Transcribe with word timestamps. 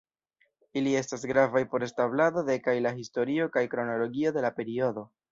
Ili 0.79 0.93
estas 0.99 1.25
gravaj 1.31 1.61
por 1.73 1.85
establado 1.87 2.43
de 2.47 2.55
kaj 2.67 2.75
la 2.85 2.93
historio 3.01 3.45
kaj 3.57 3.63
kronologio 3.75 4.33
de 4.39 4.45
la 4.47 4.51
periodo. 4.61 5.05